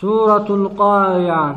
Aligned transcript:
سورة 0.00 0.46
القارعة. 0.50 1.56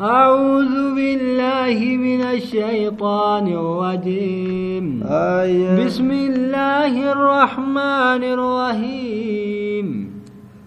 أعوذ 0.00 0.74
بالله 0.94 1.78
من 1.96 2.20
الشيطان 2.22 3.46
الرجيم. 3.46 5.06
آية. 5.06 5.86
بسم 5.86 6.10
الله 6.10 7.12
الرحمن 7.12 8.22
الرحيم. 8.34 9.86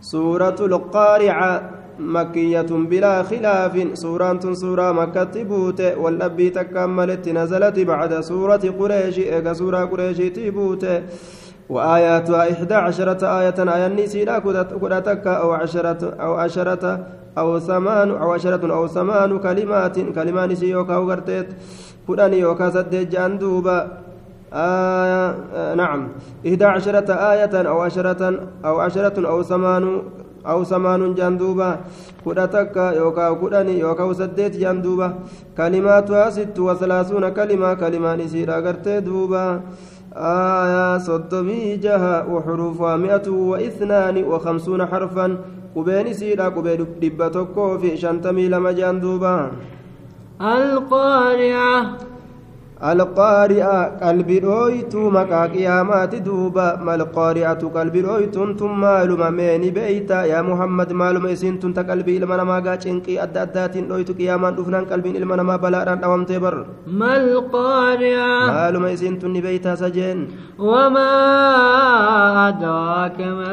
سورة 0.00 0.56
القارعة 0.60 1.70
مكية 2.00 2.70
بلا 2.70 3.22
خلاف. 3.22 3.74
سورة 3.94 4.40
سورة 4.52 4.92
مكة 4.92 5.42
بوت 5.42 5.80
والأبي 5.80 6.50
تكملت 6.50 7.28
نزلت 7.28 7.78
بعد 7.78 8.20
سورة 8.20 8.64
قريش. 8.78 9.18
إيجا 9.18 9.52
سورة 9.52 9.84
قريش 9.84 10.18
تبوت. 10.18 10.84
وآياتها 11.68 12.52
إحدى 12.52 12.74
عشرة 12.74 13.40
آية 13.40 13.58
آية 13.74 13.88
نسينا 13.88 14.38
كدتك 14.82 15.26
أو 15.26 15.52
عشرة 15.52 16.14
أو 16.20 16.34
عشرة 16.34 17.06
أو 17.38 17.58
ثمان 17.58 18.10
أو 18.10 18.32
عشرة 18.32 18.74
أو 18.74 18.86
ثمان 18.86 19.38
كلمات 19.38 19.98
كلمات 19.98 20.50
نسيوكا 20.50 20.96
وغرتيت. 20.96 21.48
كدني 22.08 22.38
يوكا 22.38 22.70
سدج 22.70 23.08
جندوبا 23.08 23.78
آية 24.52 25.34
آه 25.54 25.74
نعم. 25.74 26.08
إحدى 26.46 26.64
عشرة 26.64 27.08
آية 27.32 27.54
أو 27.68 27.80
عشرة 27.80 28.22
أو 28.64 28.80
عشرة 28.80 29.28
أو 29.28 29.42
ثمان 29.42 30.02
أو 30.46 30.64
ثمان 30.64 31.14
جندوبا 31.14 31.80
كدتك 32.26 32.76
يوكا 32.76 33.32
كدني 33.32 33.78
يوكا 33.78 34.12
سديت 34.12 34.56
جندوبا 34.56 35.14
كلماتها 35.56 36.30
ست 36.30 36.58
وثلاثون 36.58 37.28
كلمة 37.28 37.74
كلمة 37.74 38.14
نسيرا 38.14 38.56
غرتي 38.58 39.00
دوبا 39.00 39.60
آية 40.16 40.98
صدمي 40.98 41.76
جها 41.76 42.26
وحروفها 42.26 42.96
مئة 42.96 43.30
واثنان 43.30 44.24
وخمسون 44.24 44.86
حرفا. 44.86 45.36
قبين 45.76 46.12
سيدا 46.12 46.48
قبين 46.48 46.86
دبتكو 47.00 47.78
في 47.78 47.96
شنتمي 47.96 48.48
لما 48.48 48.72
جندوبا 48.72 49.50
القارعة. 50.40 52.11
القارئة 52.90 53.78
قلبي 54.02 54.38
رويتو 54.38 55.10
مكا 55.10 55.46
قيامات 55.46 56.14
دوبا 56.14 56.76
ما 56.86 56.94
القارئة 56.94 57.62
قلبي 57.76 58.00
رويتون 58.00 58.56
ثم 58.56 58.80
معلومة 58.80 59.30
ميني 59.30 59.70
بيتا 59.70 60.24
يا 60.24 60.42
محمد 60.42 60.92
معلومة 60.92 61.32
اسين 61.32 61.60
تنت 61.60 61.78
قلبي 61.78 62.16
إلما 62.16 62.36
نما 62.36 62.58
قاچنقي 62.66 63.22
أدى 63.22 63.42
أداتين 63.42 63.88
رويتو 63.90 64.12
قيامان 64.18 64.56
دفنان 64.56 64.84
قلبي 64.84 65.10
إلما 65.18 65.36
نما 65.36 65.56
بلاران 65.56 66.04
أوام 66.04 66.24
تبر 66.24 66.66
ما 66.86 67.16
القارعة 67.16 68.46
معلومة 68.46 68.92
اسين 68.92 69.18
تني 69.18 69.40
بيتا 69.40 69.74
سجين 69.74 70.18
وما 70.58 71.08
أدراك 72.48 73.20
ما 73.20 73.52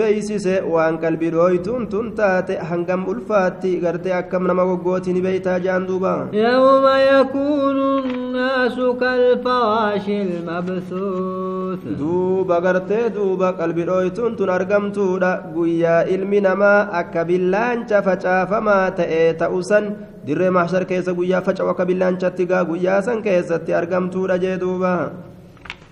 beeysise 0.00 0.54
waan 0.72 0.96
qalbii 1.02 1.30
dhooytuun 1.34 1.82
tun 1.92 2.06
taate 2.18 2.54
hangam 2.70 3.02
ulfaatti 3.12 3.72
gartee 3.84 4.14
akkam 4.20 4.46
nama 4.50 4.64
goggootii 4.70 5.14
ni 5.16 5.22
beeytaa 5.26 5.58
jaan 5.66 5.86
duuba? 5.88 6.12
يوم 6.32 6.86
يكون 7.14 7.76
الناس 8.04 8.76
كالفراش 9.00 10.08
المبثوث. 10.08 11.82
دوبا 11.98 12.58
غرت 12.58 12.92
دوبا 13.14 13.50
قلبي 13.50 13.84
رويتون 13.84 14.36
تنرغم 14.36 14.92
تودا 14.92 15.32
غويا 15.54 15.96
علم 16.08 16.34
نما 16.34 17.00
اكبلان 17.00 17.86
تفچا 17.86 18.44
فما 18.50 18.88
تئت 18.88 19.42
اوسن 19.42 19.84
دير 20.26 20.50
محشر 20.50 20.82
كيس 20.82 21.08
غويا 21.08 21.40
فچا 21.40 21.60
وكبلان 21.60 22.18
تتغا 22.18 22.62
غويا 22.62 23.00
سن 23.00 23.22
كيس 23.22 23.48
تيرغم 23.66 24.10
تودا 24.10 24.36
جدوبا 24.36 25.10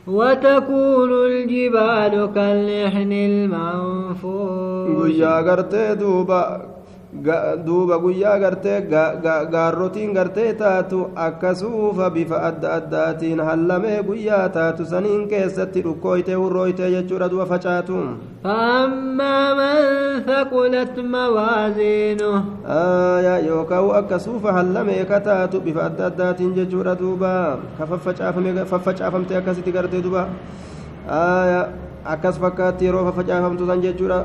وتكون 0.06 1.10
الجبال 1.26 2.14
كاللحن 2.34 3.12
المنفوش 3.12 4.88
غويا 4.98 5.40
غرت 5.40 5.74
دوبا 5.74 6.67
duuba 7.12 7.96
guyyaa 7.98 8.38
gartee 8.38 8.80
gaarrotiin 9.52 10.12
gartee 10.12 10.52
taatu 10.54 11.08
akkasuufa 11.16 12.10
bifa 12.10 12.36
adda 12.48 12.72
addaatiin 12.74 13.40
hallamee 13.40 14.02
guyyaa 14.02 14.48
taatu 14.48 14.84
saniin 14.84 15.28
keessatti 15.28 15.82
dhukkooytee 15.84 16.34
hurrooytee 16.34 16.90
jechuudha 16.90 17.28
du'a 17.30 17.46
facaatu. 17.46 17.96
Ammaa 18.44 19.54
man 19.56 20.22
thaqulat 20.26 20.96
mawaasiinu 21.14 22.30
aya 22.68 23.38
yookaa'u 23.46 23.88
akka 24.00 24.18
suufa 24.18 24.52
hallamee 24.52 25.04
ka 25.08 25.20
taatu 25.20 25.60
bifa 25.60 25.86
adda 25.88 26.06
addaatiin 26.12 26.52
jechuudha 26.54 26.94
duuba. 26.98 27.58
Ka 27.78 27.86
faffacaafamte 27.86 29.36
akkasitti 29.36 29.72
gartee 29.72 30.02
duba 30.02 30.28
akkas 32.04 32.36
fakkaatti 32.38 32.84
yeroo 32.84 33.04
faffacaafamtu 33.08 33.66
san 33.66 33.80
jechuudha. 33.80 34.20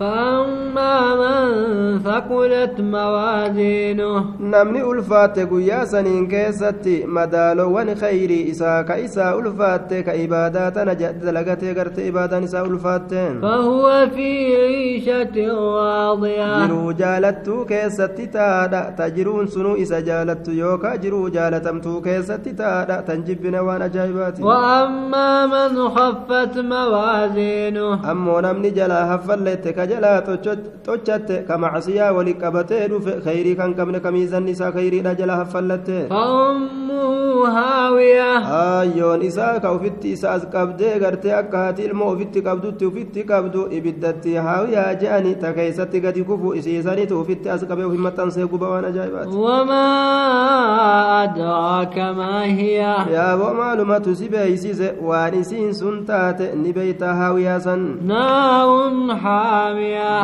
فأما 0.00 1.14
من 1.20 1.98
ثقلت 1.98 2.80
موازينه. 2.80 4.24
نمني 4.40 4.82
ألفات 4.90 5.38
قيا 5.38 5.84
سنين 5.84 6.28
كيستي 6.28 7.04
مدال 7.06 7.60
ون 7.60 7.94
خير 7.94 8.50
إسا 8.50 8.82
كإسا 8.82 9.34
ألفات 9.38 9.94
كإبادات 9.94 10.78
نجد 10.78 11.24
لغت 11.24 11.64
غرت 11.64 11.98
إبادة 11.98 12.38
نسا 12.38 12.60
ألفات. 12.60 13.14
فهو 13.42 14.08
في 14.14 14.56
عيشة 14.56 15.36
راضية. 15.54 16.66
جرو 16.66 16.92
جالت 16.92 17.50
كيستي 17.68 18.26
تادا 18.26 18.94
تجرون 18.98 19.46
سنو 19.46 19.74
إسا 19.74 20.00
جالت 20.00 20.48
يوكا 20.48 20.96
جرو 20.96 21.28
جالت 21.28 21.66
امتو 21.66 22.00
كيستي 22.00 22.52
تادا 22.52 23.00
تنجبنا 23.00 23.60
وأنا 23.60 23.86
جايباتي 23.86 24.42
وأما 24.42 25.46
من 25.46 25.88
خفت 25.88 26.58
موازينه. 26.58 28.10
أمو 28.10 28.40
نمني 28.40 28.70
جلا 28.70 29.14
هفلت 29.14 29.68
jalaa 29.92 30.18
xochatte 30.86 31.36
ka 31.48 31.54
macsiyaa 31.64 32.12
wali 32.16 32.34
qabatee 32.42 32.84
dhufe 32.92 33.12
khayrii 33.24 33.56
kan 33.60 33.74
qabne 33.78 33.98
ka 34.04 34.10
miizanni 34.16 34.50
isaa 34.56 34.72
khayriidha 34.76 35.14
jalaa 35.20 35.36
haffallatte 35.42 35.98
فأمه 36.10 37.46
هاوية 37.58 38.30
ayyoon 38.80 39.22
isaa 39.22 39.60
ka 39.60 39.72
ufitti 39.76 40.12
isa 40.16 40.30
as 40.36 40.42
qabdee 40.54 40.98
gartee 41.02 41.32
akka 41.40 41.58
haati 41.64 41.82
ilmoo 41.88 42.10
ufitti 42.14 42.40
qabdutti 42.46 42.84
ufitti 42.90 43.22
qabdu 43.30 43.60
ibiddatti 43.78 44.34
haawiyaa 44.46 44.94
je'ani 45.02 45.32
ta 45.42 45.52
keeysatti 45.56 46.00
gadi 46.04 46.22
kufu 46.28 46.54
isiisanitu 46.60 47.20
ufitti 47.20 47.48
as 47.54 47.62
qabee 47.70 47.84
ufin 47.90 48.02
maxxansee 48.06 48.46
guba 48.52 48.68
waan 48.72 48.84
ajaa'ibaati 48.90 49.36
yaaboo 53.16 53.52
maalumatu 53.60 54.14
si 54.20 54.28
beeysise 54.28 54.88
waan 55.08 55.34
isiin 55.40 55.74
sun 55.80 55.96
taate 56.06 56.46
ni 56.62 56.72
beeytaa 56.72 57.14
haawiyaa 57.20 57.60
san 57.66 57.80
نار 58.06 58.68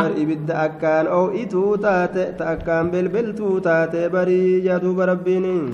بر 0.03 0.12
إبدا 0.22 0.66
أو 1.06 1.28
إتو 1.43 1.77
تاتي 1.77 2.25
تأكان 2.38 2.91
بل 2.91 3.09
تاتي 3.59 4.09
بري 4.09 4.61
جادو 4.61 4.94
بربيني 4.94 5.61